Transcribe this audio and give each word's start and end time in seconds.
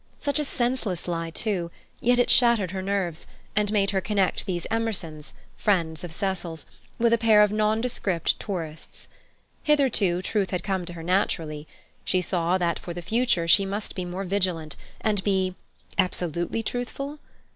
Such 0.19 0.39
a 0.39 0.43
senseless 0.45 1.07
lie, 1.07 1.29
too, 1.29 1.69
yet 1.99 2.17
it 2.17 2.31
shattered 2.31 2.71
her 2.71 2.81
nerves 2.81 3.27
and 3.55 3.71
made 3.71 3.91
her 3.91 4.01
connect 4.01 4.47
these 4.47 4.65
Emersons, 4.71 5.35
friends 5.57 6.03
of 6.03 6.11
Cecil's, 6.11 6.65
with 6.97 7.13
a 7.13 7.19
pair 7.19 7.43
of 7.43 7.51
nondescript 7.51 8.39
tourists. 8.39 9.07
Hitherto 9.61 10.23
truth 10.23 10.49
had 10.49 10.63
come 10.63 10.85
to 10.85 10.93
her 10.93 11.03
naturally. 11.03 11.67
She 12.03 12.19
saw 12.19 12.57
that 12.57 12.79
for 12.79 12.95
the 12.95 13.03
future 13.03 13.47
she 13.47 13.63
must 13.63 13.93
be 13.93 14.03
more 14.03 14.23
vigilant, 14.23 14.75
and 15.01 15.23
be—absolutely 15.23 16.63
truthful? 16.63 17.19